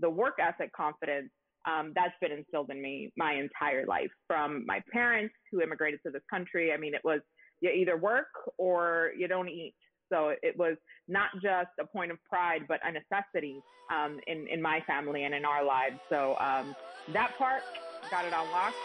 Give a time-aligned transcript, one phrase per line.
[0.00, 1.30] the work ethic confidence
[1.66, 6.10] um, that's been instilled in me my entire life from my parents who immigrated to
[6.10, 6.72] this country.
[6.72, 7.20] I mean, it was
[7.60, 9.74] you either work or you don't eat.
[10.10, 10.76] So it was
[11.06, 13.60] not just a point of pride, but a necessity
[13.94, 15.96] um, in, in my family and in our lives.
[16.08, 16.74] So um,
[17.12, 17.62] that part
[18.10, 18.76] got it unlocked.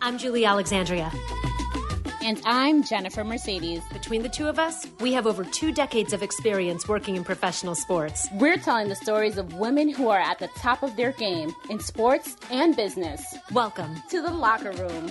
[0.00, 1.12] I'm Julie Alexandria.
[2.28, 3.80] And I'm Jennifer Mercedes.
[3.90, 7.74] Between the two of us, we have over two decades of experience working in professional
[7.74, 8.28] sports.
[8.34, 11.80] We're telling the stories of women who are at the top of their game in
[11.80, 13.24] sports and business.
[13.50, 15.10] Welcome to the locker room.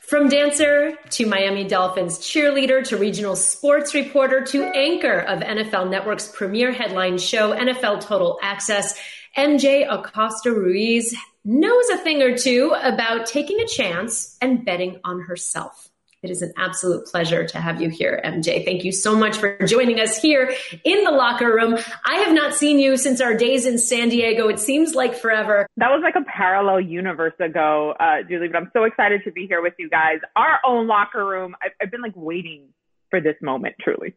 [0.00, 6.26] From dancer to Miami Dolphins cheerleader to regional sports reporter to anchor of NFL Network's
[6.26, 8.98] premier headline show, NFL Total Access,
[9.36, 15.20] MJ Acosta Ruiz knows a thing or two about taking a chance and betting on
[15.22, 15.88] herself.
[16.22, 18.64] It is an absolute pleasure to have you here, MJ.
[18.64, 21.76] Thank you so much for joining us here in the locker room.
[22.06, 24.46] I have not seen you since our days in San Diego.
[24.46, 25.66] It seems like forever.
[25.78, 29.48] That was like a parallel universe ago, uh, Julie, but I'm so excited to be
[29.48, 30.20] here with you guys.
[30.36, 31.56] Our own locker room.
[31.60, 32.68] I've, I've been like waiting
[33.10, 34.14] for this moment, truly.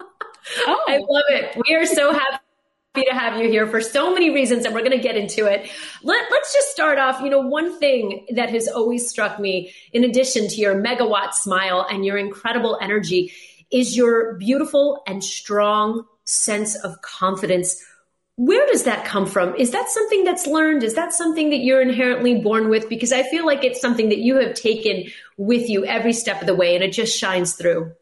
[0.00, 0.84] Oh.
[0.88, 1.60] I love it.
[1.66, 2.38] We are so happy
[2.94, 5.46] happy to have you here for so many reasons, and we're going to get into
[5.46, 5.70] it.
[6.02, 7.22] Let, let's just start off.
[7.22, 11.86] You know, one thing that has always struck me, in addition to your megawatt smile
[11.90, 13.32] and your incredible energy,
[13.70, 17.82] is your beautiful and strong sense of confidence.
[18.36, 19.54] Where does that come from?
[19.54, 20.82] Is that something that's learned?
[20.82, 22.90] Is that something that you're inherently born with?
[22.90, 26.46] Because I feel like it's something that you have taken with you every step of
[26.46, 27.92] the way and it just shines through.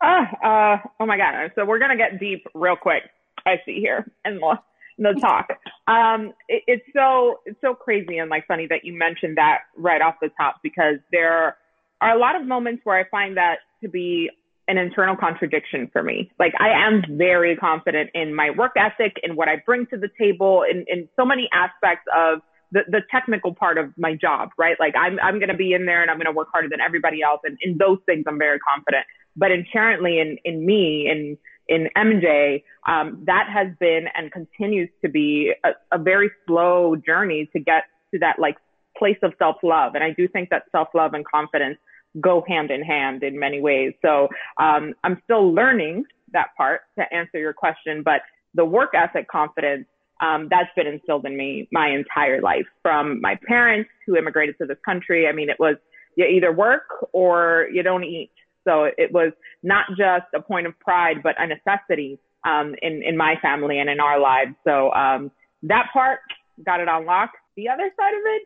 [0.00, 1.52] Uh, uh, oh my God.
[1.54, 3.02] So we're going to get deep real quick.
[3.48, 4.58] I see here and the,
[4.98, 5.48] the talk.
[5.86, 10.00] Um, it, it's so it's so crazy and like funny that you mentioned that right
[10.00, 11.56] off the top because there
[12.00, 14.30] are a lot of moments where I find that to be
[14.68, 16.30] an internal contradiction for me.
[16.38, 20.10] Like I am very confident in my work ethic and what I bring to the
[20.18, 22.40] table in, in so many aspects of
[22.70, 24.76] the, the technical part of my job, right?
[24.78, 26.82] Like I'm, I'm going to be in there and I'm going to work harder than
[26.82, 27.40] everybody else.
[27.44, 32.62] And in those things, I'm very confident, but inherently in, in me and in MJ,
[32.86, 37.84] um, that has been and continues to be a, a very slow journey to get
[38.12, 38.56] to that like
[38.96, 39.94] place of self love.
[39.94, 41.78] And I do think that self love and confidence
[42.20, 43.92] go hand in hand in many ways.
[44.02, 44.28] So
[44.58, 48.22] um, I'm still learning that part to answer your question, but
[48.54, 49.86] the work ethic confidence
[50.20, 54.66] um, that's been instilled in me my entire life from my parents who immigrated to
[54.66, 55.28] this country.
[55.28, 55.76] I mean, it was
[56.16, 58.32] you either work or you don't eat.
[58.66, 59.32] So it was
[59.62, 63.88] not just a point of pride, but a necessity um, in in my family and
[63.88, 64.54] in our lives.
[64.64, 65.30] So um,
[65.62, 66.20] that part
[66.64, 67.36] got it unlocked.
[67.56, 68.42] The other side of it,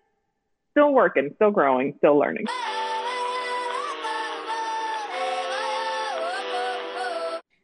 [0.70, 2.46] still working, still growing, still learning.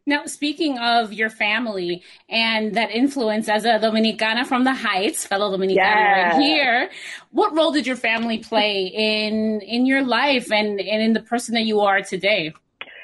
[0.08, 5.54] Now, speaking of your family and that influence as a Dominicana from the Heights, fellow
[5.54, 6.30] Dominicana yeah.
[6.30, 6.90] right here,
[7.30, 11.54] what role did your family play in in your life and, and in the person
[11.56, 12.54] that you are today?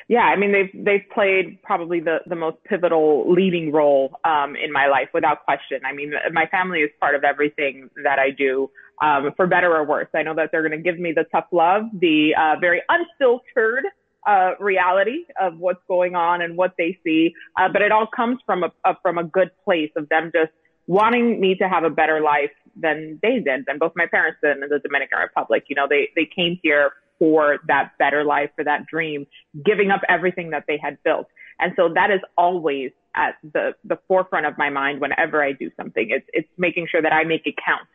[0.08, 4.72] Yeah, I mean they've they've played probably the the most pivotal leading role um, in
[4.72, 5.82] my life without question.
[5.84, 8.70] I mean, my family is part of everything that I do,
[9.02, 10.08] um, for better or worse.
[10.14, 13.84] I know that they're going to give me the tough love, the uh, very unfiltered
[14.26, 17.34] uh, reality of what's going on and what they see.
[17.58, 20.52] Uh, but it all comes from a, a, from a good place of them just
[20.86, 24.56] wanting me to have a better life than they did, than both my parents did
[24.56, 25.64] in the Dominican Republic.
[25.68, 29.26] You know, they, they came here for that better life, for that dream,
[29.64, 31.26] giving up everything that they had built.
[31.60, 35.70] And so that is always at the, the forefront of my mind whenever I do
[35.76, 36.08] something.
[36.10, 37.86] It's, it's making sure that I make it count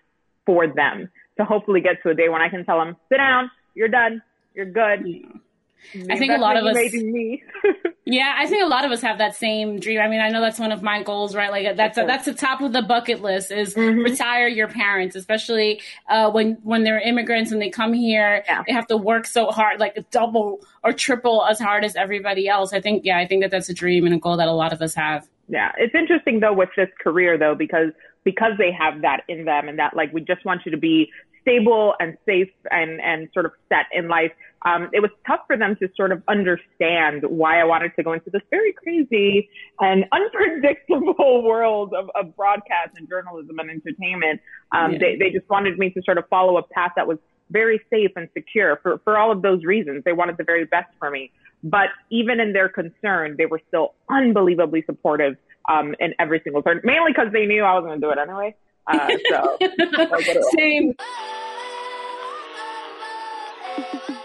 [0.45, 3.51] for them to hopefully get to a day when I can tell them, sit down,
[3.75, 4.22] you're done,
[4.53, 5.06] you're good.
[6.09, 6.78] I think a lot of us.
[8.06, 10.00] yeah, I think a lot of us have that same dream.
[10.00, 11.51] I mean, I know that's one of my goals, right?
[11.51, 14.00] Like that's a, that's the top of the bucket list is mm-hmm.
[14.00, 18.44] retire your parents, especially uh, when when they're immigrants and they come here.
[18.47, 18.63] Yeah.
[18.68, 22.73] They have to work so hard, like double or triple as hard as everybody else.
[22.73, 24.73] I think, yeah, I think that that's a dream and a goal that a lot
[24.73, 25.28] of us have.
[25.47, 27.92] Yeah, it's interesting though with this career though because
[28.24, 31.09] because they have that in them and that like we just want you to be
[31.42, 34.31] stable and safe and and sort of set in life
[34.65, 38.13] um, it was tough for them to sort of understand why I wanted to go
[38.13, 44.41] into this very crazy and unpredictable world of, of broadcast and journalism and entertainment.
[44.71, 45.00] Um, yeah.
[45.00, 47.17] they, they just wanted me to sort of follow a path that was
[47.51, 50.03] very safe and secure for, for all of those reasons.
[50.03, 51.31] They wanted the very best for me.
[51.63, 55.35] But even in their concern, they were still unbelievably supportive
[55.69, 58.17] um, in every single turn, mainly because they knew I was going to do it
[58.17, 58.56] anyway.
[58.88, 59.57] Uh, so,
[60.57, 60.95] Same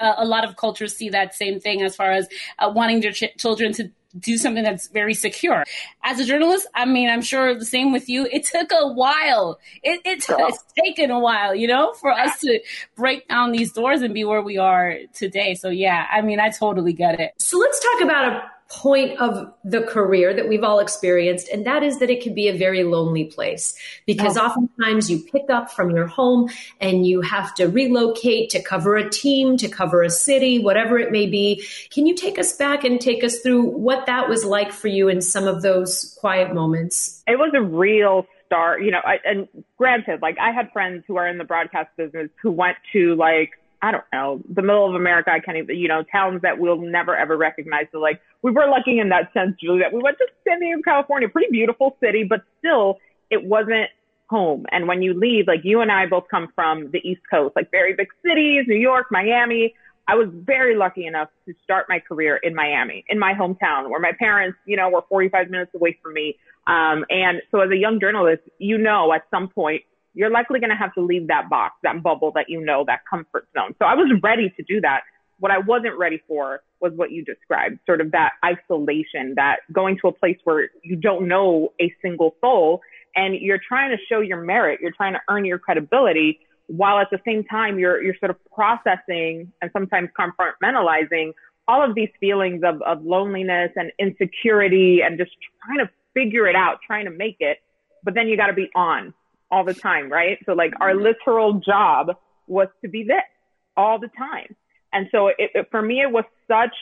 [0.00, 2.28] uh, a lot of cultures see that same thing as far as
[2.58, 5.64] uh, wanting their ch- children to do something that's very secure.
[6.02, 8.28] As a journalist, I mean, I'm sure the same with you.
[8.30, 9.58] It took a while.
[9.82, 12.60] It, it it's taken a while, you know, for us to
[12.94, 15.54] break down these doors and be where we are today.
[15.54, 17.32] So yeah, I mean, I totally get it.
[17.38, 21.82] So let's talk about a point of the career that we've all experienced, and that
[21.82, 23.74] is that it can be a very lonely place
[24.06, 24.46] because oh.
[24.46, 26.48] oftentimes you pick up from your home
[26.80, 31.12] and you have to relocate to cover a team, to cover a city, whatever it
[31.12, 31.62] may be.
[31.90, 35.08] Can you take us back and take us through what that was like for you
[35.08, 37.22] in some of those quiet moments?
[37.26, 41.16] It was a real start, you know, I, and granted, like I had friends who
[41.16, 43.50] are in the broadcast business who went to like
[43.84, 46.80] I don't know, the middle of America, I can't even, you know, towns that we'll
[46.80, 47.84] never ever recognize.
[47.92, 50.80] So like, we were lucky in that sense, Julie, that we went to San Diego,
[50.82, 52.98] California, pretty beautiful city, but still
[53.28, 53.90] it wasn't
[54.30, 54.64] home.
[54.72, 57.70] And when you leave, like you and I both come from the East Coast, like
[57.70, 59.74] very big cities, New York, Miami.
[60.08, 64.00] I was very lucky enough to start my career in Miami, in my hometown, where
[64.00, 66.38] my parents, you know, were 45 minutes away from me.
[66.66, 69.82] Um, and so as a young journalist, you know, at some point
[70.14, 73.00] you're likely going to have to leave that box, that bubble that you know, that
[73.08, 73.74] comfort zone.
[73.78, 75.02] So I was ready to do that.
[75.40, 79.98] What I wasn't ready for was what you described, sort of that isolation, that going
[80.00, 82.80] to a place where you don't know a single soul
[83.16, 87.08] and you're trying to show your merit, you're trying to earn your credibility while at
[87.10, 91.32] the same time you're, you're sort of processing and sometimes compartmentalizing
[91.66, 95.32] all of these feelings of, of loneliness and insecurity and just
[95.64, 97.58] trying to figure it out, trying to make it.
[98.02, 99.14] But then you got to be on
[99.54, 100.38] all the time, right?
[100.46, 102.02] So like our literal job
[102.48, 103.28] was to be this
[103.76, 104.50] all the time.
[104.92, 106.76] And so it, it, for me, it was such,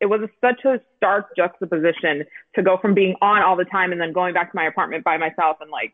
[0.00, 2.24] it was a, such a stark juxtaposition
[2.54, 5.02] to go from being on all the time and then going back to my apartment
[5.02, 5.92] by myself and like,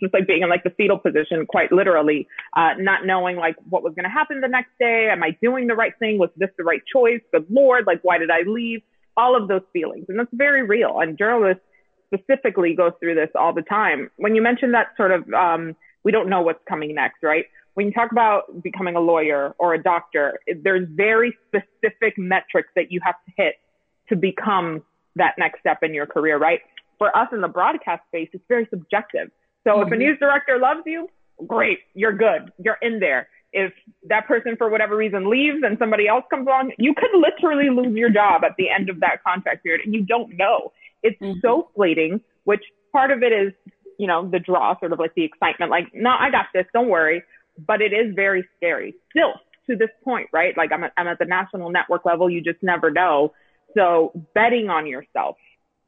[0.00, 3.82] just like being in like the fetal position, quite literally, uh, not knowing like what
[3.82, 5.08] was going to happen the next day.
[5.10, 6.18] Am I doing the right thing?
[6.18, 7.22] Was this the right choice?
[7.32, 8.82] Good Lord, like why did I leave?
[9.16, 10.06] All of those feelings.
[10.08, 11.00] And that's very real.
[11.00, 11.64] And journalists
[12.12, 14.10] specifically goes through this all the time.
[14.16, 17.44] When you mention that sort of, um, we don't know what's coming next, right?
[17.74, 22.90] When you talk about becoming a lawyer or a doctor, there's very specific metrics that
[22.90, 23.54] you have to hit
[24.08, 24.82] to become
[25.16, 26.60] that next step in your career, right?
[26.98, 29.30] For us in the broadcast space, it's very subjective.
[29.64, 29.82] So mm-hmm.
[29.82, 29.98] if a mm-hmm.
[30.00, 31.08] news director loves you,
[31.46, 33.28] great, you're good, you're in there.
[33.52, 33.72] If
[34.08, 37.96] that person, for whatever reason, leaves and somebody else comes along, you could literally lose
[37.96, 40.72] your job at the end of that contract period and you don't know.
[41.02, 41.40] It's mm-hmm.
[41.42, 42.62] so fleeting, which
[42.92, 43.52] part of it is,
[43.98, 46.88] you know, the draw, sort of like the excitement, like, no, I got this, don't
[46.88, 47.22] worry.
[47.58, 49.34] But it is very scary still
[49.68, 50.56] to this point, right?
[50.56, 52.30] Like I'm at, I'm at the national network level.
[52.30, 53.32] You just never know.
[53.76, 55.36] So betting on yourself,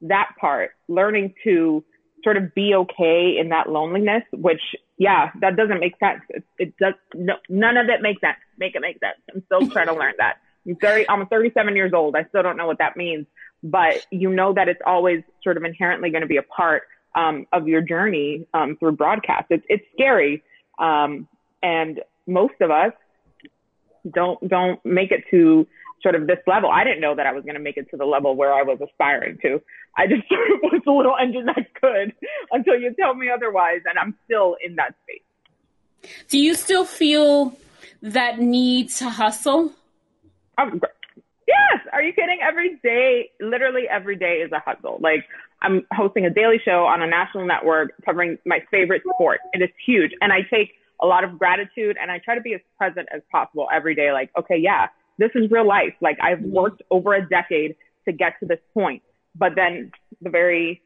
[0.01, 1.83] that part, learning to
[2.23, 4.61] sort of be okay in that loneliness, which,
[4.97, 6.21] yeah, that doesn't make sense.
[6.29, 8.37] It, it does, no, none of it makes sense.
[8.57, 9.17] Make it make sense.
[9.33, 10.35] I'm still trying to learn that.
[10.65, 12.15] I'm 30, I'm 37 years old.
[12.15, 13.25] I still don't know what that means
[13.63, 16.83] but you know that it's always sort of inherently going to be a part
[17.15, 19.45] um, of your journey um, through broadcast.
[19.49, 20.43] It's it's scary,
[20.77, 21.27] um,
[21.61, 22.91] and most of us
[24.09, 25.65] don't don't make it to
[26.01, 26.69] sort of this level.
[26.69, 28.63] I didn't know that I was going to make it to the level where I
[28.63, 29.61] was aspiring to.
[29.97, 32.13] I just sort of was a little engine that could
[32.51, 36.11] until you tell me otherwise, and I'm still in that space.
[36.27, 37.57] Do you still feel
[38.01, 39.71] that need to hustle?
[41.47, 41.81] Yes.
[41.91, 42.39] Are you kidding?
[42.41, 44.97] Every day, literally every day is a hustle.
[45.01, 45.25] Like
[45.61, 49.39] I'm hosting a daily show on a national network covering my favorite sport.
[49.53, 50.11] And It is huge.
[50.21, 53.21] And I take a lot of gratitude and I try to be as present as
[53.31, 54.11] possible every day.
[54.11, 55.93] Like, okay, yeah, this is real life.
[56.01, 59.01] Like I've worked over a decade to get to this point.
[59.35, 60.81] But then the very,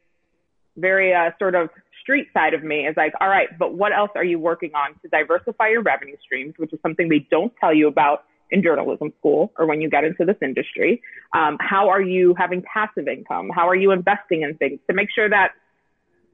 [0.78, 1.70] very uh, sort of
[2.02, 4.94] street side of me is like, all right, but what else are you working on
[5.02, 9.14] to diversify your revenue streams, which is something they don't tell you about in journalism
[9.20, 11.02] school or when you get into this industry?
[11.34, 13.50] Um, how are you having passive income?
[13.54, 15.52] How are you investing in things to make sure that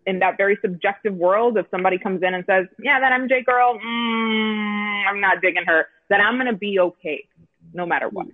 [0.05, 3.79] in that very subjective world, if somebody comes in and says, yeah, that MJ girl,
[3.79, 7.25] mm, I'm not digging her, that I'm going to be okay
[7.73, 8.27] no matter what.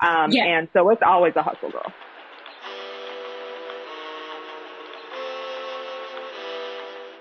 [0.00, 0.44] Um, yeah.
[0.44, 1.92] And so it's always a hustle girl.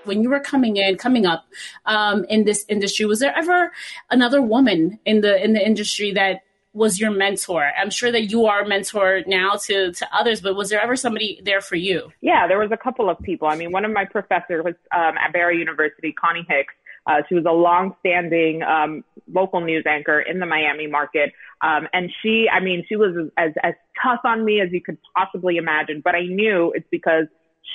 [0.04, 1.46] When you were coming in, coming up
[1.86, 3.72] um, in this industry, was there ever
[4.10, 6.42] another woman in the in the industry that
[6.74, 7.72] was your mentor?
[7.78, 10.96] I'm sure that you are a mentor now to to others, but was there ever
[10.96, 12.12] somebody there for you?
[12.22, 13.48] Yeah, there was a couple of people.
[13.48, 16.74] I mean, one of my professors was um, at Barry University, Connie Hicks.
[17.08, 19.04] Uh, she was a long-standing um,
[19.34, 23.52] local news anchor in the Miami market, um, and she, I mean, she was as
[23.64, 26.02] as tough on me as you could possibly imagine.
[26.04, 27.26] But I knew it's because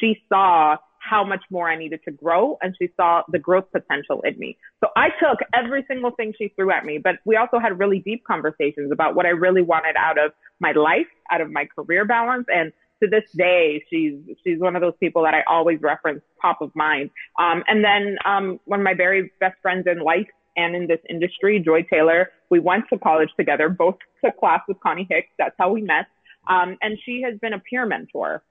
[0.00, 0.76] she saw
[1.08, 4.56] how much more I needed to grow and she saw the growth potential in me.
[4.82, 8.00] So I took every single thing she threw at me, but we also had really
[8.00, 12.04] deep conversations about what I really wanted out of my life, out of my career
[12.04, 12.72] balance and
[13.02, 16.74] to this day, she's she's one of those people that I always reference top of
[16.74, 17.10] mind.
[17.38, 21.00] Um, and then um, one of my very best friends in life and in this
[21.08, 25.28] industry, Joy Taylor, we went to college together, both took class with Connie Hicks.
[25.38, 26.06] That's how we met.
[26.48, 28.42] Um, and she has been a peer mentor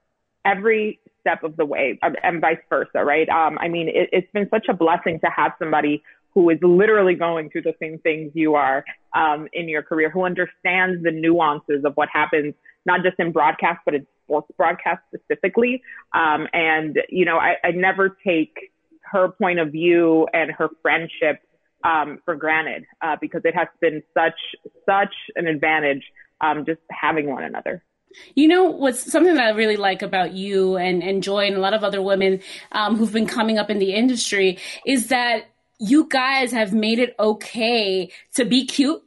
[0.52, 3.28] every step of the way um, and vice versa, right?
[3.28, 7.14] Um, I mean, it, it's been such a blessing to have somebody who is literally
[7.14, 8.84] going through the same things you are
[9.14, 13.80] um, in your career, who understands the nuances of what happens, not just in broadcast,
[13.86, 15.82] but in sports broadcast specifically.
[16.12, 18.54] Um, and, you know, I, I never take
[19.12, 21.40] her point of view and her friendship
[21.84, 24.38] um, for granted uh, because it has been such,
[24.84, 26.02] such an advantage
[26.40, 27.82] um, just having one another.
[28.34, 31.60] You know what's something that I really like about you and, and Joy and a
[31.60, 32.40] lot of other women
[32.72, 35.46] um, who've been coming up in the industry is that
[35.78, 39.02] you guys have made it okay to be cute,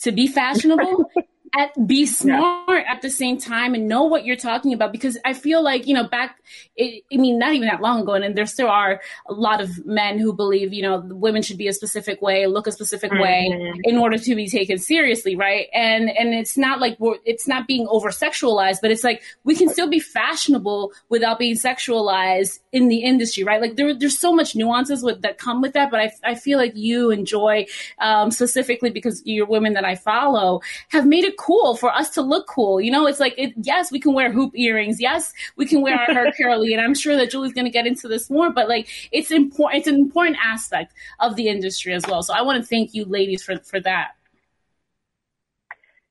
[0.00, 1.10] to be fashionable,
[1.56, 2.92] at be smart yeah.
[2.92, 5.94] at the same time and know what you're talking about because I feel like you
[5.94, 6.42] know back
[6.76, 9.84] it, I mean not even that long ago and there still are a lot of
[9.86, 13.22] men who believe you know women should be a specific way look a specific mm-hmm.
[13.22, 17.46] way in order to be taken seriously right and and it's not like we're it's
[17.46, 22.58] not being over sexualized but it's like we can still be fashionable without being sexualized
[22.72, 25.90] in the industry right like there, there's so much nuances with that come with that
[25.90, 27.66] but I, I feel like you and Joy
[27.98, 32.22] um, specifically because you're women that I follow have made it cool for us to
[32.22, 32.80] look cool.
[32.80, 35.00] You know, it's like, it, yes, we can wear hoop earrings.
[35.00, 36.72] Yes, we can wear our hair curly.
[36.72, 39.80] And I'm sure that Julie's going to get into this more, but like, it's important.
[39.80, 42.22] It's an important aspect of the industry as well.
[42.22, 44.12] So I want to thank you ladies for, for that.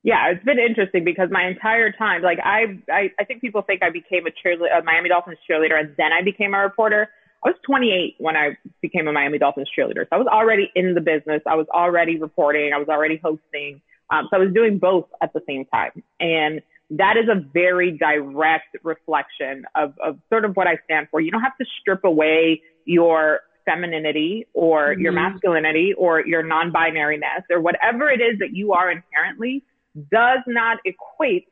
[0.04, 3.82] Yeah, it's been interesting because my entire time, like I, I, I think people think
[3.82, 7.08] I became a cheerleader, a Miami Dolphins cheerleader, and then I became a reporter.
[7.42, 10.04] I was 28 when I became a Miami Dolphins cheerleader.
[10.04, 11.42] So I was already in the business.
[11.46, 12.72] I was already reporting.
[12.74, 13.80] I was already hosting.
[14.10, 16.02] Um, so I was doing both at the same time.
[16.20, 21.20] And that is a very direct reflection of, of sort of what I stand for.
[21.20, 25.00] You don't have to strip away your femininity or mm-hmm.
[25.00, 29.64] your masculinity or your non-binariness or whatever it is that you are inherently
[30.10, 31.48] does not equate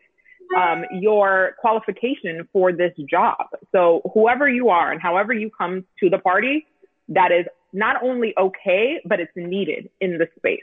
[0.57, 3.47] um, your qualification for this job.
[3.73, 6.67] So whoever you are and however you come to the party,
[7.09, 10.61] that is not only okay, but it's needed in the space.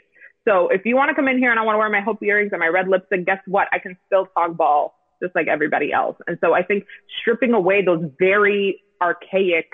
[0.50, 2.20] So if you want to come in here and I want to wear my hoop
[2.22, 3.68] earrings and my red lipstick, guess what?
[3.72, 6.16] I can still talk ball just like everybody else.
[6.26, 6.86] And so I think
[7.20, 9.70] stripping away those very archaic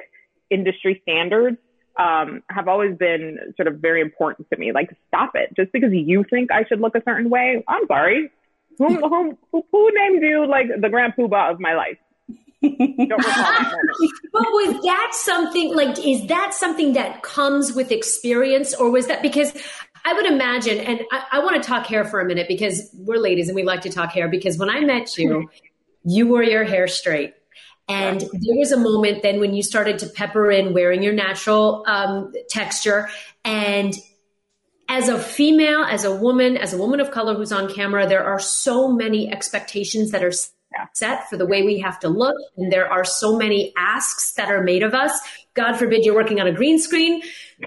[0.50, 1.56] industry standards
[1.98, 4.72] um, have always been sort of very important to me.
[4.72, 5.54] Like, stop it.
[5.56, 8.30] Just because you think I should look a certain way, I'm sorry.
[8.78, 11.96] Who, who, who, who named you like the grand poobah of my life?
[12.62, 19.20] but was that something like is that something that comes with experience or was that
[19.20, 19.52] because
[20.06, 23.18] I would imagine, and I, I want to talk hair for a minute because we're
[23.18, 24.28] ladies and we like to talk hair.
[24.28, 25.50] Because when I met you,
[26.04, 27.34] you wore your hair straight.
[27.88, 31.84] And there was a moment then when you started to pepper in wearing your natural
[31.88, 33.08] um, texture.
[33.44, 33.94] And
[34.88, 38.24] as a female, as a woman, as a woman of color who's on camera, there
[38.24, 40.32] are so many expectations that are
[40.92, 42.36] set for the way we have to look.
[42.56, 45.18] And there are so many asks that are made of us.
[45.54, 47.22] God forbid you're working on a green screen.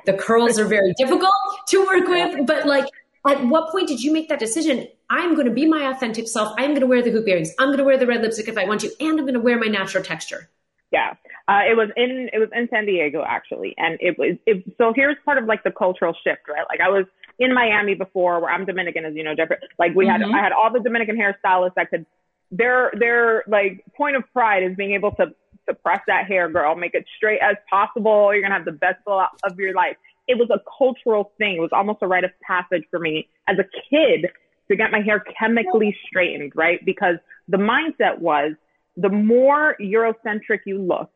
[0.05, 1.33] The curls are very difficult
[1.69, 2.45] to work with.
[2.45, 2.85] But like,
[3.27, 4.87] at what point did you make that decision?
[5.09, 6.53] I'm going to be my authentic self.
[6.57, 7.51] I'm going to wear the hoop earrings.
[7.59, 9.39] I'm going to wear the red lipstick if I want to, and I'm going to
[9.39, 10.49] wear my natural texture.
[10.91, 11.13] Yeah.
[11.47, 14.93] Uh, it was in it was in San Diego actually, and it was it, so
[14.95, 16.65] here's part of like the cultural shift, right?
[16.69, 17.05] Like I was
[17.39, 19.57] in Miami before, where I'm Dominican, as you know, Jeffrey.
[19.79, 20.31] Like we mm-hmm.
[20.31, 22.05] had I had all the Dominican hairstylists that could
[22.51, 25.34] their their like point of pride is being able to
[25.68, 28.34] suppress that hair, girl, make it straight as possible.
[28.34, 29.98] You're gonna have the best of your life.
[30.27, 31.58] It was a cultural thing.
[31.58, 34.29] It was almost a rite of passage for me as a kid
[34.70, 36.84] to get my hair chemically straightened, right?
[36.86, 37.15] Because
[37.48, 38.53] the mindset was
[38.96, 41.10] the more Eurocentric you look,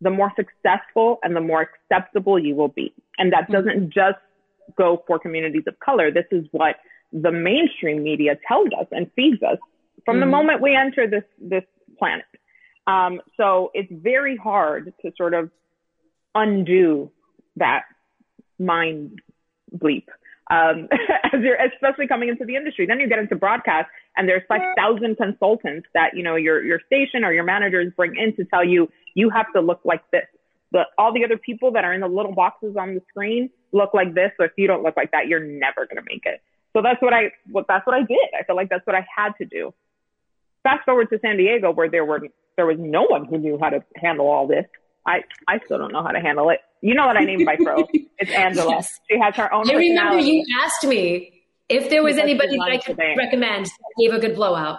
[0.00, 2.92] the more successful and the more acceptable you will be.
[3.18, 3.52] And that mm-hmm.
[3.52, 4.18] doesn't just
[4.76, 6.10] go for communities of color.
[6.10, 6.76] This is what
[7.12, 9.58] the mainstream media tells us and feeds us
[10.04, 10.20] from mm-hmm.
[10.20, 11.64] the moment we enter this this
[11.98, 12.26] planet.
[12.86, 15.50] Um, so it's very hard to sort of
[16.34, 17.10] undo
[17.56, 17.82] that
[18.58, 19.20] mind
[19.76, 20.04] bleep
[20.50, 20.88] um,
[21.32, 22.86] as you're especially coming into the industry.
[22.86, 26.80] Then you get into broadcast, and there's like thousand consultants that you know your your
[26.86, 30.26] station or your managers bring in to tell you you have to look like this.
[30.70, 33.94] But all the other people that are in the little boxes on the screen look
[33.94, 34.32] like this.
[34.36, 36.42] So if you don't look like that, you're never gonna make it.
[36.72, 38.28] So that's what I what that's what I did.
[38.38, 39.72] I feel like that's what I had to do
[40.64, 42.20] fast forward to San Diego where there were
[42.56, 44.64] there was no one who knew how to handle all this.
[45.06, 46.58] I I still don't know how to handle it.
[46.80, 47.86] You know what I named my pro?
[48.18, 48.70] It's Angela.
[48.70, 49.00] Yes.
[49.10, 49.68] She has her own.
[49.68, 54.12] I remember you asked me if there was anybody that I could recommend that gave
[54.12, 54.78] a good blowout.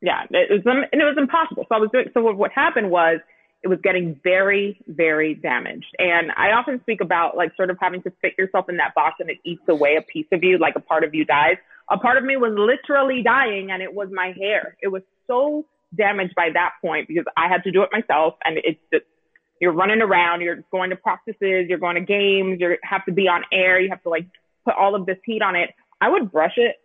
[0.00, 1.64] Yeah, it was, and it was impossible.
[1.68, 3.18] So I was doing, so what happened was
[3.62, 5.96] it was getting very, very damaged.
[5.98, 9.16] And I often speak about like sort of having to fit yourself in that box
[9.18, 11.56] and it eats away a piece of you, like a part of you dies.
[11.90, 14.76] A part of me was literally dying and it was my hair.
[14.82, 18.58] It was so damaged by that point because I had to do it myself and
[18.58, 19.04] it's just,
[19.60, 23.28] you're running around, you're going to practices, you're going to games, you have to be
[23.28, 24.26] on air, you have to like
[24.64, 25.70] put all of this heat on it.
[26.00, 26.76] I would brush it,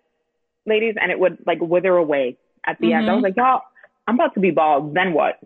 [0.65, 2.95] ladies, and it would like wither away at the mm-hmm.
[2.95, 3.09] end.
[3.09, 3.23] I was mm-hmm.
[3.25, 3.61] like, y'all,
[4.07, 4.93] I'm about to be bald.
[4.93, 5.39] Then what?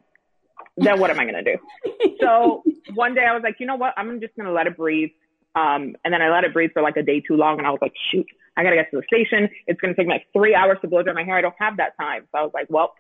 [0.77, 2.17] Then what am I going to do?
[2.21, 3.93] so one day I was like, you know what?
[3.97, 5.11] I'm just going to let it breathe.
[5.55, 7.57] Um, and then I let it breathe for like a day too long.
[7.57, 9.49] And I was like, shoot, I got to get to the station.
[9.67, 11.37] It's going to take me like three hours to blow dry my hair.
[11.37, 12.27] I don't have that time.
[12.31, 12.93] So I was like, well,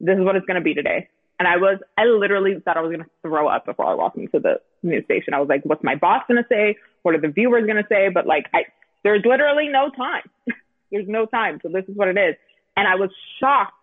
[0.00, 1.08] this is what it's going to be today.
[1.38, 4.16] And I was, I literally thought I was going to throw up before I walked
[4.16, 5.34] into the news station.
[5.34, 6.76] I was like, what's my boss going to say?
[7.02, 8.08] What are the viewers going to say?
[8.12, 8.64] But like, I,
[9.02, 10.22] there's literally no time.
[10.90, 11.58] there's no time.
[11.62, 12.36] So this is what it is.
[12.76, 13.10] And I was
[13.40, 13.74] shocked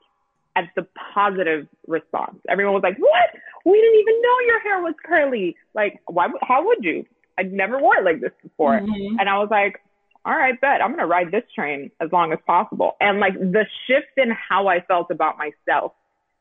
[0.55, 2.37] at the positive response.
[2.49, 3.29] Everyone was like, what?
[3.65, 5.55] We didn't even know your hair was curly.
[5.73, 7.05] Like, why, how would you?
[7.37, 8.79] I'd never wore it like this before.
[8.79, 9.19] Mm-hmm.
[9.19, 9.81] And I was like,
[10.29, 12.95] all right, bet I'm going to ride this train as long as possible.
[13.01, 15.93] And like the shift in how I felt about myself,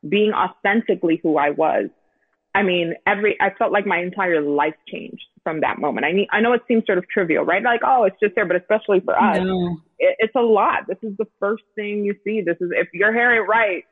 [0.06, 1.86] being authentically who I was.
[2.54, 6.04] I mean, every, I felt like my entire life changed from that moment.
[6.04, 7.62] I mean, I know it seems sort of trivial, right?
[7.62, 9.78] Like, oh, it's just there, but especially for us, no.
[9.98, 10.86] it, it's a lot.
[10.86, 12.42] This is the first thing you see.
[12.42, 13.84] This is, if your hair ain't right,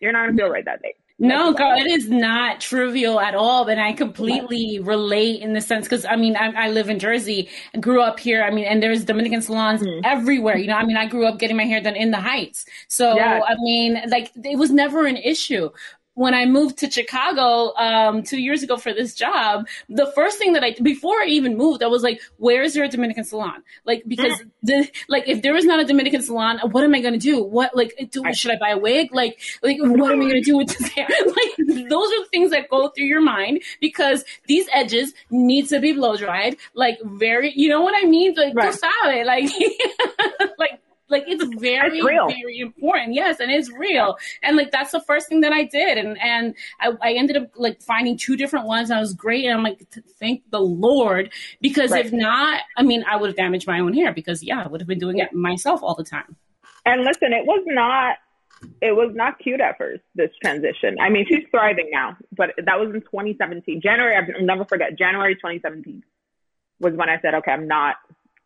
[0.00, 0.94] you're not going to feel right that day.
[1.20, 3.66] No, girl, it is not trivial at all.
[3.66, 7.48] And I completely relate in the sense because I mean, I, I, live in Jersey,
[7.80, 8.44] grew up here.
[8.44, 10.00] I mean, and there's Dominican salons mm-hmm.
[10.04, 10.56] everywhere.
[10.56, 12.66] You know, I mean, I grew up getting my hair done in the Heights.
[12.86, 13.42] So, yes.
[13.48, 15.70] I mean, like, it was never an issue
[16.18, 20.52] when I moved to Chicago um, two years ago for this job, the first thing
[20.54, 23.62] that I before I even moved, I was like, "Where is there a Dominican salon?"
[23.84, 24.50] Like because mm.
[24.64, 27.40] the like if there is not a Dominican salon, what am I going to do?
[27.40, 29.14] What like do, should I buy a wig?
[29.14, 31.06] Like like what am I going to do with this hair?
[31.38, 35.78] Like those are the things that go through your mind because these edges need to
[35.78, 36.56] be blow dried.
[36.74, 38.34] Like very, you know what I mean?
[38.34, 38.74] Like right.
[38.74, 39.50] sabe, like
[40.58, 43.14] like like it's very very important.
[43.14, 44.16] Yes and it's real.
[44.42, 45.98] And like that's the first thing that i did.
[45.98, 49.44] And and i, I ended up like finding two different ones and i was great.
[49.44, 49.86] And i'm like
[50.18, 52.06] thank the lord because right.
[52.06, 54.80] if not i mean i would have damaged my own hair because yeah i would
[54.80, 56.36] have been doing it myself all the time.
[56.84, 58.16] And listen it was not
[58.82, 60.96] it was not cute at first this transition.
[61.00, 64.98] I mean she's thriving now but that was in 2017 january i'll never forget.
[64.98, 66.02] January 2017
[66.80, 67.96] was when i said okay i'm not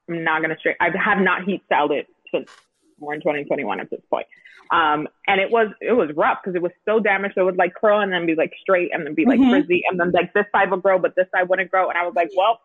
[0.08, 2.50] i'm not going to straight i have not heat styled it since
[2.98, 4.26] we're in 2021 at this point.
[4.70, 7.34] Um, and it was it was rough because it was so damaged.
[7.36, 9.50] It would like curl and then be like straight and then be like mm-hmm.
[9.50, 11.90] frizzy and then like this side would grow, but this side wouldn't grow.
[11.90, 12.60] And I was like, well,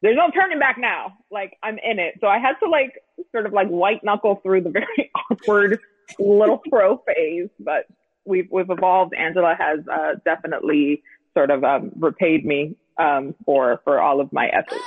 [0.00, 1.12] there's no turning back now.
[1.30, 2.14] Like I'm in it.
[2.20, 2.98] So I had to like
[3.30, 5.78] sort of like white knuckle through the very awkward
[6.18, 7.86] little pro phase, but
[8.24, 9.14] we've we've evolved.
[9.14, 11.02] Angela has uh, definitely
[11.34, 14.82] sort of um, repaid me um, for for all of my efforts.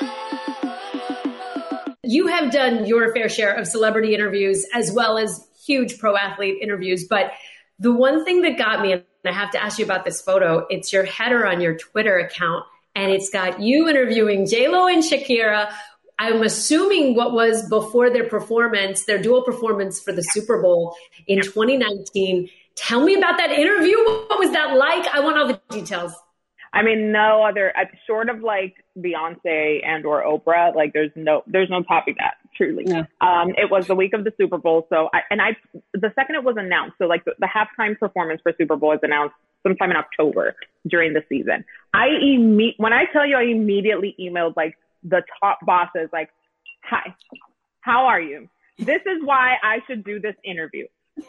[2.06, 6.58] You have done your fair share of celebrity interviews as well as huge pro athlete
[6.60, 7.06] interviews.
[7.08, 7.32] But
[7.78, 10.66] the one thing that got me, and I have to ask you about this photo,
[10.70, 12.64] it's your header on your Twitter account,
[12.94, 15.72] and it's got you interviewing Lo and Shakira.
[16.18, 20.94] I'm assuming what was before their performance, their dual performance for the Super Bowl
[21.26, 22.48] in 2019.
[22.76, 23.96] Tell me about that interview.
[23.96, 25.06] What was that like?
[25.12, 26.12] I want all the details.
[26.74, 27.72] I mean, no other,
[28.06, 32.84] short of like Beyonce and or Oprah, like there's no, there's no topping that truly.
[32.86, 33.04] Yeah.
[33.20, 34.86] Um, it was the week of the Super Bowl.
[34.90, 35.56] So I, and I,
[35.92, 39.00] the second it was announced, so like the, the halftime performance for Super Bowl is
[39.02, 40.54] announced sometime in October
[40.86, 41.64] during the season.
[41.94, 46.30] I imme- when I tell you, I immediately emailed like the top bosses, like,
[46.82, 47.14] hi,
[47.80, 48.48] how are you?
[48.78, 50.86] This is why I should do this interview.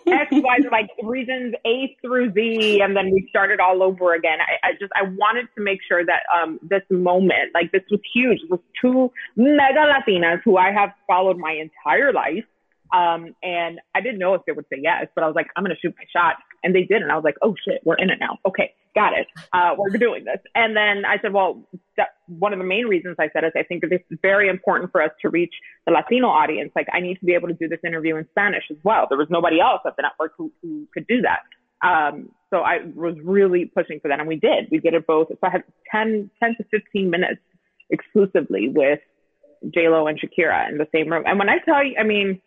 [0.08, 4.40] X, Y, like reasons A through Z, and then we started all over again.
[4.42, 8.00] I, I just I wanted to make sure that um this moment, like this was
[8.14, 8.40] huge.
[8.44, 12.46] It was two mega Latinas who I have followed my entire life.
[12.94, 15.64] Um, and I didn't know if they would say yes, but I was like, I'm
[15.64, 18.10] gonna shoot my shot, and they did, and I was like, oh shit, we're in
[18.10, 18.38] it now.
[18.46, 19.28] Okay, got it.
[19.54, 20.40] Uh, we're doing this.
[20.56, 21.68] And then I said, well,
[21.98, 24.92] that, one of the main reasons I said is I think this is very important
[24.92, 25.54] for us to reach
[25.86, 26.72] the Latino audience.
[26.76, 29.06] Like I need to be able to do this interview in Spanish as well.
[29.08, 31.42] There was nobody else at the network who, who could do that.
[31.86, 34.70] Um, so I was really pushing for that and we did.
[34.72, 35.28] We did it both.
[35.28, 37.42] So I had 10, 10 to 15 minutes
[37.90, 39.00] exclusively with
[39.74, 41.24] J Lo and Shakira in the same room.
[41.28, 42.42] And when I tell you, I mean,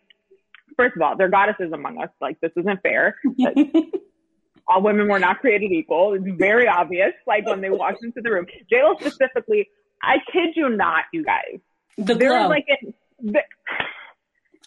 [0.78, 2.08] first of all, they're goddesses among us.
[2.20, 3.16] Like this isn't fair.
[4.68, 6.14] all women were not created equal.
[6.14, 7.12] It's very obvious.
[7.26, 9.68] Like when they walked into the room, JLo specifically,
[10.02, 11.58] I kid you not, you guys.
[11.96, 12.42] The there glow.
[12.42, 13.40] was like a, the,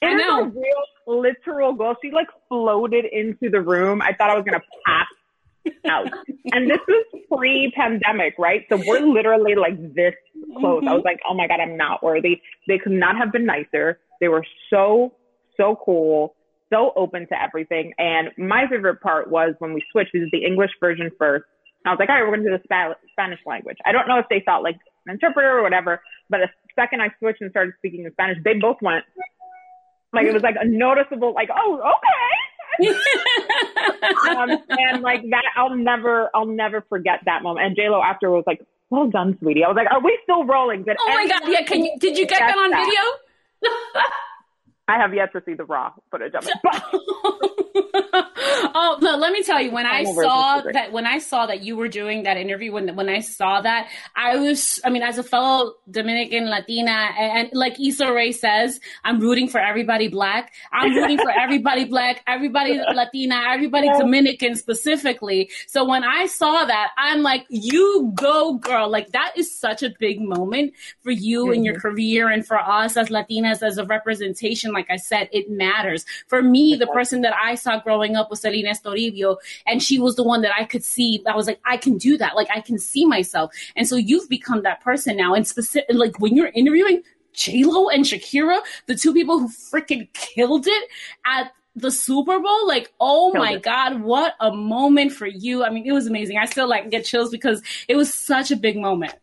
[0.02, 0.45] It know.
[0.45, 1.95] real literal goal.
[2.04, 4.02] She like floated into the room.
[4.02, 5.08] I thought I was gonna pass
[5.88, 6.08] out.
[6.52, 8.65] and this was pre-pandemic, right?
[8.69, 10.15] So we're literally like this
[10.60, 10.80] close.
[10.80, 10.88] Mm-hmm.
[10.89, 12.41] I was like, oh my god, I'm not worthy.
[12.67, 14.00] They could not have been nicer.
[14.19, 15.13] They were so
[15.62, 16.36] so cool,
[16.74, 17.93] so open to everything.
[17.97, 20.12] And my favorite part was when we switched.
[20.13, 21.45] We did the English version first.
[21.86, 23.78] I was like, all right, we're going to do the Spanish language.
[23.86, 27.10] I don't know if they thought like an interpreter or whatever, but the second I
[27.19, 29.04] switched and started speaking in Spanish, they both went
[30.13, 33.00] like it was like a noticeable like, oh, okay.
[34.30, 37.65] um, and like that, I'll never, I'll never forget that moment.
[37.65, 40.45] And J Lo after was like, "Well done, sweetie." I was like, "Are we still
[40.45, 41.41] rolling?" Did oh my god!
[41.47, 41.91] Yeah, can you?
[42.00, 43.02] Did you get that on video?
[44.88, 47.52] I have yet to see the raw footage of it.
[47.74, 51.76] oh no, let me tell you, when I, saw that when I saw that you
[51.78, 55.24] were doing that interview, when when I saw that, I was I mean, as a
[55.24, 60.52] fellow Dominican Latina and, and like Issa Rae says, I'm rooting for everybody black.
[60.72, 64.00] I'm rooting for everybody black, everybody Latina, everybody yeah.
[64.00, 65.50] Dominican specifically.
[65.67, 68.89] So when I saw that, I'm like, you go girl.
[68.89, 71.54] Like that is such a big moment for you mm-hmm.
[71.54, 74.71] in your career and for us as Latinas as a representation.
[74.74, 76.06] Like like I said, it matters.
[76.28, 80.16] For me, the person that I saw growing up was Selena Toribio, and she was
[80.16, 81.24] the one that I could see.
[81.28, 82.36] I was like, I can do that.
[82.36, 83.52] Like I can see myself.
[83.76, 85.36] And so you've become that person now.
[85.36, 87.04] And specific, like when you're interviewing
[87.34, 90.90] J Lo and Shakira, the two people who freaking killed it
[91.26, 93.58] at the Super Bowl, like, oh my.
[93.58, 95.64] God, what a moment for you.
[95.64, 96.38] I mean, it was amazing.
[96.38, 99.14] I still like get chills because it was such a big moment.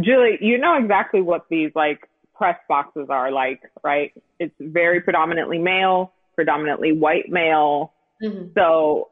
[0.00, 2.08] Julie, you know exactly what these like
[2.42, 4.12] press boxes are like, right?
[4.40, 7.92] It's very predominantly male, predominantly white male.
[8.20, 8.48] Mm-hmm.
[8.58, 9.10] So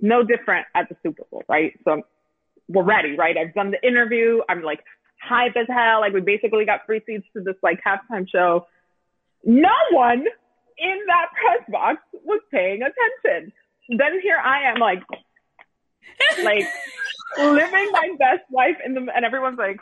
[0.00, 1.78] no different at the Super Bowl, right?
[1.84, 2.02] So
[2.66, 3.36] we're ready, right?
[3.38, 4.40] I've done the interview.
[4.48, 4.80] I'm like
[5.22, 6.00] hype as hell.
[6.00, 8.66] Like we basically got free seats to this like halftime show.
[9.44, 10.24] No one
[10.76, 13.52] in that press box was paying attention.
[13.90, 15.04] Then here I am like,
[16.42, 16.66] like
[17.38, 19.78] living my best life in the, and everyone's like,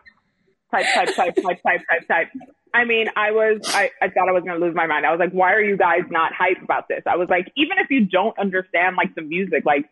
[0.71, 2.29] type, type, type, type, type, type, type.
[2.73, 5.05] I mean, I was, I, I thought I was going to lose my mind.
[5.05, 7.03] I was like, why are you guys not hyped about this?
[7.07, 9.89] I was like, even if you don't understand like the music, like,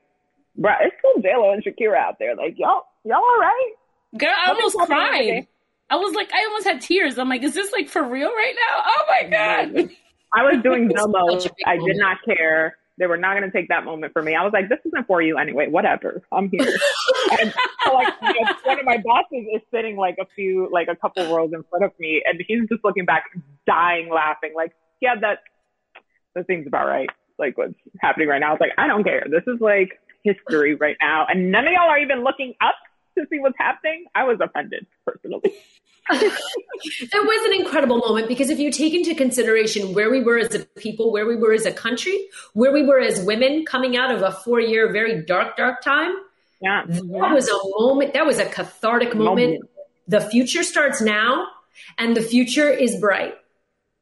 [0.57, 2.37] bro, it's still JLo and Shakira out there.
[2.37, 3.73] Like, y'all, y'all all right?
[4.17, 5.47] Girl, I almost cried.
[5.91, 7.19] I was like, I almost had tears.
[7.19, 8.83] I'm like, is this like for real right now?
[8.87, 9.91] Oh my God.
[10.35, 11.51] I was doing most.
[11.67, 12.78] I did not care.
[12.99, 14.35] They were not going to take that moment for me.
[14.35, 15.69] I was like, this isn't for you anyway.
[15.69, 16.23] Whatever.
[16.33, 16.61] I'm here.
[17.41, 20.89] and so, like, you know, one of my bosses is sitting like a few, like
[20.89, 23.25] a couple rows in front of me, and he's just looking back,
[23.67, 24.53] dying laughing.
[24.57, 25.39] Like, yeah, that
[26.35, 27.09] that seems about right.
[27.39, 28.53] Like what's happening right now.
[28.53, 29.25] It's like I don't care.
[29.31, 32.75] This is like history right now, and none of y'all are even looking up
[33.17, 34.07] to see what's happening.
[34.15, 35.55] I was offended personally.
[36.11, 40.55] That was an incredible moment because if you take into consideration where we were as
[40.55, 44.11] a people, where we were as a country, where we were as women coming out
[44.11, 46.15] of a four year, very dark, dark time,
[46.61, 46.85] yeah.
[46.87, 49.27] that was a moment, that was a cathartic moment.
[49.27, 49.71] moment.
[50.07, 51.47] The future starts now
[51.99, 53.35] and the future is bright.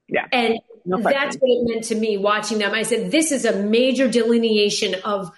[0.08, 0.26] Yeah.
[0.30, 2.72] And no that's what it meant to me watching them.
[2.72, 5.32] I said, this is a major delineation of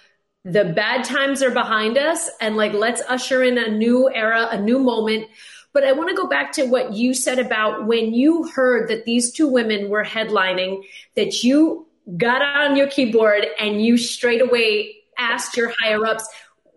[0.45, 4.61] the bad times are behind us and like let's usher in a new era, a
[4.61, 5.27] new moment
[5.73, 9.05] but I want to go back to what you said about when you heard that
[9.05, 10.83] these two women were headlining,
[11.15, 16.27] that you got on your keyboard and you straight away asked your higher ups,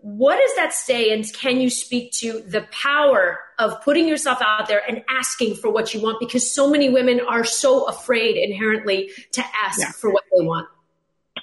[0.02, 1.12] what does that say?
[1.12, 5.70] And can you speak to the power of putting yourself out there and asking for
[5.70, 6.18] what you want?
[6.18, 9.92] Because so many women are so afraid inherently to ask yeah.
[9.92, 10.68] for what they want.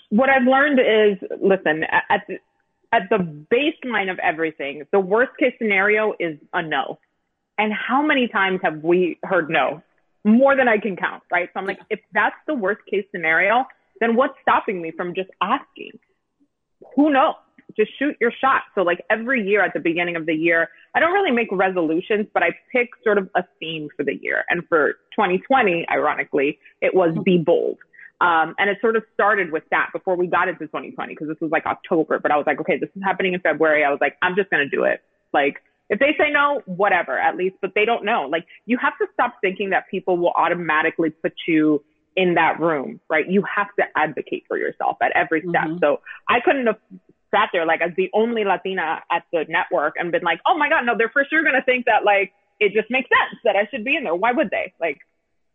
[0.10, 2.38] What I've learned is listen, at the,
[2.92, 3.18] at the
[3.50, 7.00] baseline of everything, the worst case scenario is a no.
[7.60, 9.84] And how many times have we heard no?
[10.24, 11.50] More than I can count, right?
[11.54, 13.66] So I'm like, if that's the worst case scenario,
[14.00, 16.00] then what's stopping me from just asking?
[16.96, 17.36] Who knows?
[17.76, 18.64] Just shoot your shot.
[18.76, 22.28] So like every year at the beginning of the year, I don't really make resolutions,
[22.34, 24.46] but I pick sort of a theme for the year.
[24.50, 27.78] And for 2020, ironically, it was be bold.
[28.22, 31.38] Um, and it sort of started with that before we got into 2020, because this
[31.42, 33.84] was like October, but I was like, okay, this is happening in February.
[33.84, 35.02] I was like, I'm just going to do it.
[35.34, 38.28] Like, if they say no, whatever, at least, but they don't know.
[38.30, 41.84] Like you have to stop thinking that people will automatically put you
[42.16, 43.28] in that room, right?
[43.28, 45.64] You have to advocate for yourself at every step.
[45.64, 45.78] Mm-hmm.
[45.82, 46.78] So I couldn't have
[47.32, 50.70] sat there like as the only Latina at the network and been like, oh my
[50.70, 53.56] God, no, they're for sure going to think that like it just makes sense that
[53.56, 54.16] I should be in there.
[54.16, 54.74] Why would they?
[54.80, 54.98] Like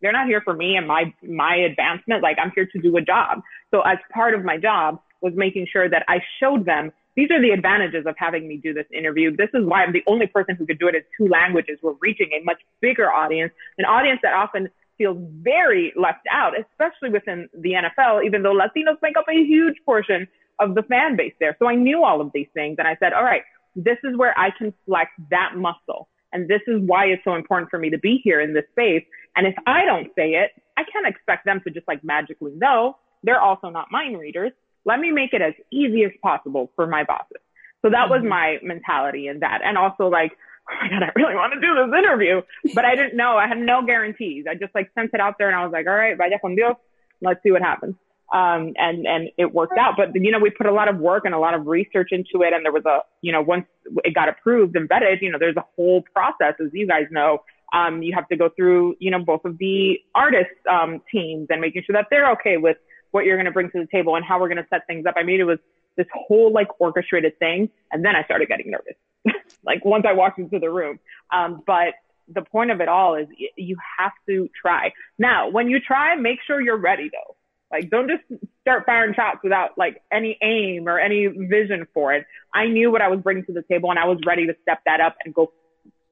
[0.00, 2.22] they're not here for me and my, my advancement.
[2.22, 3.42] Like I'm here to do a job.
[3.72, 7.40] So as part of my job was making sure that I showed them these are
[7.40, 9.35] the advantages of having me do this interview.
[9.35, 11.79] This is why I'm the only person who could do it in two languages.
[11.83, 17.11] We're reaching a much bigger audience, an audience that often feels very left out, especially
[17.11, 20.27] within the NFL, even though Latinos make up a huge portion
[20.61, 21.57] of the fan base there.
[21.59, 23.42] So I knew all of these things and I said, all right,
[23.77, 26.09] this is where I can flex that muscle.
[26.33, 29.05] And this is why it's so important for me to be here in this space.
[29.37, 32.96] And if I don't say it, I can't expect them to just like magically know.
[33.22, 34.53] They're also not mind readers.
[34.84, 37.38] Let me make it as easy as possible for my bosses.
[37.82, 38.28] So that was mm-hmm.
[38.28, 39.60] my mentality in that.
[39.62, 40.32] And also like,
[40.70, 42.40] oh my God, I really want to do this interview,
[42.74, 43.36] but I didn't know.
[43.36, 44.46] I had no guarantees.
[44.48, 46.56] I just like sent it out there and I was like, all right, vaya con
[46.56, 46.76] Dios.
[47.20, 47.94] Let's see what happens.
[48.32, 49.94] Um, and, and it worked out.
[49.96, 52.42] But, you know, we put a lot of work and a lot of research into
[52.42, 52.52] it.
[52.54, 53.66] And there was a, you know, once
[54.02, 57.42] it got approved and vetted, you know, there's a whole process, as you guys know.
[57.72, 61.60] Um, you have to go through, you know, both of the artist, um, teams and
[61.60, 62.76] making sure that they're okay with
[63.14, 65.07] what you're going to bring to the table and how we're going to set things
[65.07, 65.14] up.
[65.16, 65.61] I mean, it was
[65.96, 67.70] this whole like orchestrated thing.
[67.92, 68.96] And then I started getting nervous,
[69.64, 70.98] like once I walked into the room.
[71.33, 71.94] Um, but
[72.27, 74.92] the point of it all is you have to try.
[75.16, 77.37] Now, when you try, make sure you're ready though.
[77.70, 82.27] Like, don't just start firing shots without like any aim or any vision for it.
[82.53, 84.81] I knew what I was bringing to the table and I was ready to step
[84.87, 85.53] that up and go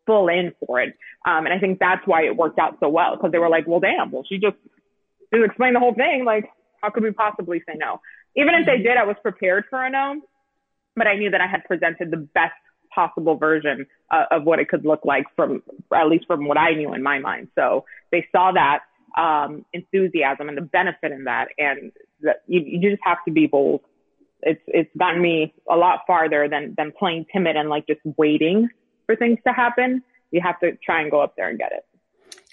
[0.07, 0.97] full in for it.
[1.27, 3.67] Um, and I think that's why it worked out so well because they were like,
[3.67, 4.57] well, damn, well, she just
[5.33, 6.25] just explained the whole thing.
[6.25, 6.51] Like,
[6.83, 8.01] how could we possibly say no?
[8.37, 10.21] Even if they did, I was prepared for a no,
[10.97, 12.55] but I knew that I had presented the best
[12.95, 15.63] possible version uh, of what it could look like from,
[15.95, 17.49] at least from what I knew in my mind.
[17.55, 18.81] So they saw that
[19.21, 21.93] um, enthusiasm and the benefit in that, and
[22.23, 23.83] that you, you just have to be bold.
[24.45, 28.69] It's it's gotten me a lot farther than than playing timid and like just waiting
[29.07, 30.03] for things to happen.
[30.33, 31.85] You have to try and go up there and get it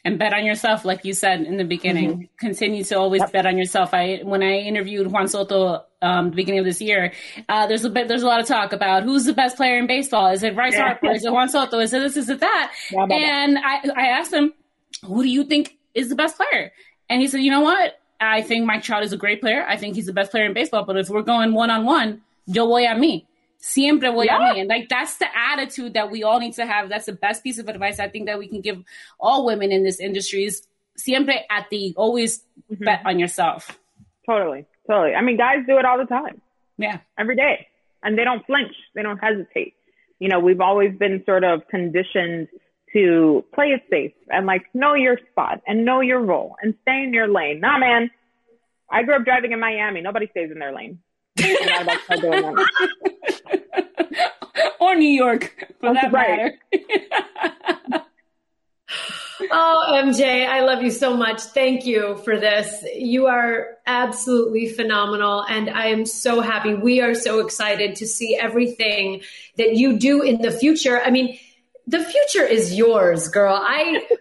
[0.05, 2.11] and bet on yourself, like you said in the beginning.
[2.11, 2.37] Mm-hmm.
[2.37, 3.31] Continue to always yep.
[3.31, 3.93] bet on yourself.
[3.93, 7.13] I when I interviewed Juan Soto um, the beginning of this year,
[7.49, 9.87] uh, there's a bit, there's a lot of talk about who's the best player in
[9.87, 10.31] baseball.
[10.31, 10.87] Is it Bryce yeah.
[10.87, 11.11] Harper?
[11.11, 11.79] Is it Juan Soto?
[11.79, 12.17] Is it this?
[12.17, 12.71] Is it that?
[13.11, 14.53] And I I asked him,
[15.03, 16.71] who do you think is the best player?
[17.09, 17.99] And he said, you know what?
[18.21, 19.65] I think Mike Trout is a great player.
[19.67, 20.83] I think he's the best player in baseball.
[20.83, 23.25] But if we're going one on one, yo voy a mí
[23.59, 24.53] siempre voy yeah.
[24.53, 24.55] a.
[24.55, 26.89] And like that's the attitude that we all need to have.
[26.89, 28.83] That's the best piece of advice I think that we can give
[29.19, 30.63] all women in this industry is
[30.95, 31.93] siempre a ti.
[31.95, 32.39] Always
[32.71, 32.83] mm-hmm.
[32.83, 33.77] bet on yourself.
[34.25, 34.65] Totally.
[34.87, 35.13] Totally.
[35.13, 36.41] I mean, guys do it all the time.
[36.77, 36.99] Yeah.
[37.17, 37.67] Every day.
[38.01, 38.73] And they don't flinch.
[38.95, 39.75] They don't hesitate.
[40.19, 42.47] You know, we've always been sort of conditioned
[42.93, 47.03] to play it safe and like know your spot and know your role and stay
[47.03, 47.59] in your lane.
[47.59, 48.09] Nah, man.
[48.91, 50.01] I grew up driving in Miami.
[50.01, 50.97] Nobody stays in their lane.
[54.79, 56.53] or New York, for That's that right.
[56.71, 58.05] matter.
[59.51, 61.41] oh, MJ, I love you so much.
[61.41, 62.83] Thank you for this.
[62.95, 65.43] You are absolutely phenomenal.
[65.47, 66.73] And I am so happy.
[66.73, 69.21] We are so excited to see everything
[69.57, 71.01] that you do in the future.
[71.01, 71.37] I mean,
[71.87, 73.59] the future is yours, girl.
[73.61, 74.07] I.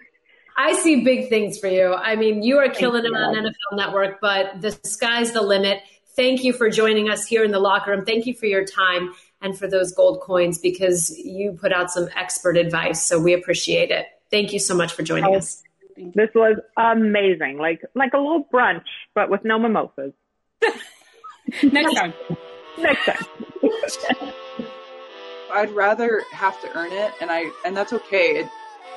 [0.60, 1.94] I see big things for you.
[1.94, 5.80] I mean, you are killing it on NFL Network, but the sky's the limit.
[6.18, 8.04] Thank you for joining us here in the locker room.
[8.04, 12.08] Thank you for your time and for those gold coins because you put out some
[12.16, 13.00] expert advice.
[13.04, 14.06] So we appreciate it.
[14.28, 15.62] Thank you so much for joining oh, us.
[15.96, 17.58] This was amazing.
[17.58, 18.82] Like like a little brunch,
[19.14, 20.12] but with no mimosas.
[21.62, 22.12] Next time.
[22.78, 24.32] Next time.
[25.52, 28.40] I'd rather have to earn it and I and that's okay.
[28.40, 28.48] It,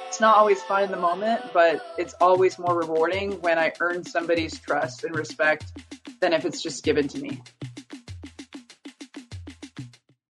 [0.08, 4.04] it's not always fun in the moment, but it's always more rewarding when I earn
[4.04, 5.72] somebody's trust and respect
[6.22, 7.42] than if it's just given to me.